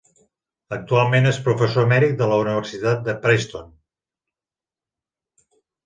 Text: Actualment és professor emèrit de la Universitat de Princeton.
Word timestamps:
Actualment 0.77 1.31
és 1.33 1.39
professor 1.49 1.85
emèrit 1.89 2.17
de 2.23 2.31
la 2.33 2.41
Universitat 2.47 3.07
de 3.11 3.17
Princeton. 3.61 3.71